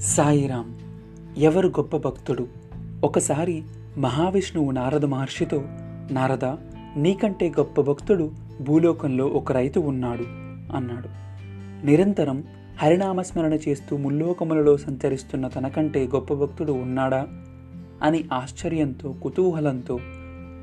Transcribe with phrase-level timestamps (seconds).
[0.00, 0.78] సాయిరాం
[1.38, 2.46] ఎవరు గొప్ప భక్తుడు?
[3.04, 3.62] ఒకసారి
[3.98, 5.62] మహావిష్ణువు నారద మహర్షితో
[6.10, 6.44] నారద
[6.96, 8.30] నీకంటే గొప్ప భక్తుడు
[8.60, 10.22] భూలోకంలో ఒక రైతు ఉన్నాడు
[10.76, 11.08] అన్నాడు.
[11.86, 12.44] నిరంతరం
[12.78, 17.26] హరినామస్మరణ చేస్తూ ముల్లోకములలో సంచరిస్తున్న తనకంటే గొప్ప భక్తుడు ఉన్నాడా?
[18.02, 19.98] అని ఆశ్చర్యంతో కుతూహలంతో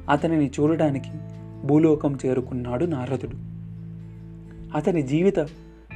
[0.10, 1.10] అతనిని చూడడానికి
[1.66, 3.38] భూలోకం చేరుకున్నాడు నారదుడు.
[4.78, 5.40] అతని జీవిత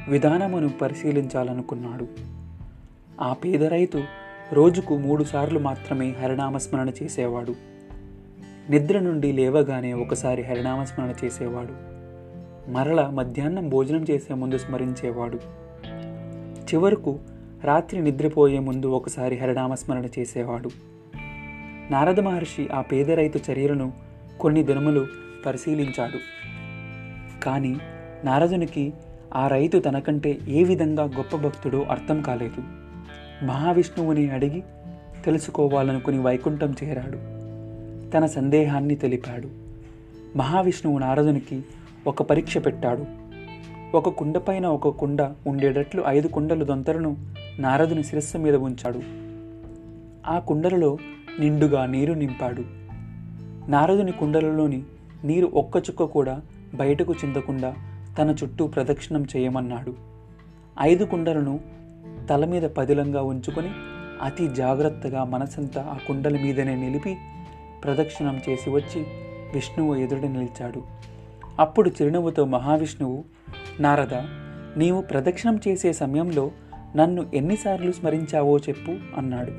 [0.08, 2.37] విధానమును పరిశీలించాలనుకున్నాడు.
[3.20, 4.02] ఆ పేద రైతు
[4.52, 7.54] రోజుకు మూడుసార్లు మాత్రమే హరినామస్మరణ చేసేవాడు.
[8.70, 11.88] నిద్ర నుండి లేవగానే ఒకసారి హరినామస్మరణ చేసేవాడు.
[12.70, 15.36] మరల మధ్యాహ్నం భోజనం చేసే ముందు స్మరించేవాడు.
[16.62, 17.18] చివరకు
[17.64, 20.70] రాత్రి నిద్రపోయే ముందు ఒకసారి హరినామస్మరణ చేసేవాడు.
[21.90, 23.92] నారద మహర్షి ఆ పేద రైతు చర్యలను
[24.40, 25.06] కొన్ని దినములు
[25.46, 26.18] పరిశీలించాడు.
[27.44, 27.76] కానీ
[28.24, 28.92] నారదునికి
[29.34, 32.87] ఆ రైతు తనకంటే ఏ విధంగా గొప్ప భక్తుడో అర్థం కాలేదు.
[33.42, 34.62] మహావిష్ణువుని అడిగి
[35.24, 37.38] తెలుసుకోవాలనుకుని వైకుంఠం చేరాడు.
[38.10, 39.48] తన సందేహాన్ని తెలిపాడు.
[40.36, 41.62] మహావిష్ణువు నారదునికి
[42.06, 43.04] ఒక పరీక్ష పెట్టాడు.
[43.96, 47.16] ఒక కుండపైన ఒక కుండ ఉండేటట్లు ఐదు కుండలు దొంతలను
[47.58, 49.00] నారదుని శిరస్సు మీద ఉంచాడు.
[50.26, 50.98] ఆ కుండలలో
[51.40, 52.64] నిండుగా నీరు నింపాడు.
[53.70, 54.82] నారదుని కుండలలోని
[55.24, 56.40] నీరు ఒక్క చుక్క కూడా
[56.74, 57.74] బయటకు చిందకుండా
[58.18, 59.94] తన చుట్టూ ప్రదక్షిణం చేయమన్నాడు.
[60.80, 61.77] ఐదు కుండలను
[62.30, 63.70] తల మీద పదిలంగా ఉంచుకొని
[64.22, 67.16] అతి జాగ్రత్తగా మనసంతా ఆ కుండల మీదనే నిలిపి
[67.84, 69.00] ప్రదక్షిణం చేసి వచ్చి
[69.54, 70.82] విష్ణువు ఎదుట నిలిచాడు.
[71.60, 73.24] అప్పుడు చిరునవ్వుతో మహావిష్ణువు
[73.80, 74.14] నారద
[74.76, 76.50] నీవు ప్రదక్షిణం చేసే సమయంలో
[76.96, 79.52] నన్ను ఎన్నిసార్లు స్మరించావో చెప్పు అన్నాడు.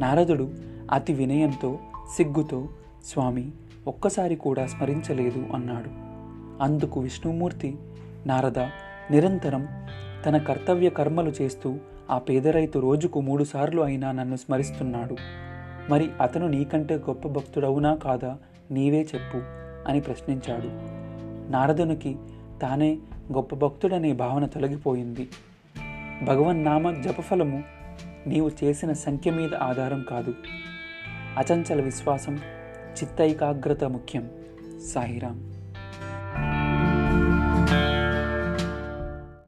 [0.00, 0.50] నారదుడు
[0.92, 1.78] అతి వినయంతో
[2.16, 2.68] సిగ్గుతో
[3.04, 3.50] స్వామి
[3.86, 5.90] ఒక్కసారి కూడా స్మరించలేదు అన్నాడు.
[6.62, 7.76] అందుకు విష్ణుమూర్తి
[8.26, 8.58] నారద
[9.10, 9.68] నిరంతరం
[10.26, 11.76] తన కర్తవ్య కర్మలు చేస్తూ
[12.10, 15.16] ఆ పేద రైతు రోజుకు మూడుసార్లు అయినా నన్ను స్మరిస్తున్నాడు.
[15.90, 18.38] మరి అతను నీకంటే గొప్ప భక్తుడవునా కాదా?
[18.70, 19.36] నీవే చెప్పు
[19.90, 20.68] అని ప్రశ్నించాడు.
[21.52, 22.16] నారదునికి
[22.62, 22.98] తానే
[23.32, 25.28] గొప్ప భక్తుడనే భావన తొలగిపోయింది.
[26.22, 27.64] భగవన్నామ జపఫలము
[28.26, 30.34] నీవు చేసిన సంఖ్య మీద ఆధారం కాదు.
[31.38, 32.36] అచంచల విశ్వాసం
[32.92, 34.30] చిత్తైకాగ్రత ముఖ్యం.
[34.94, 35.59] సాయిరాం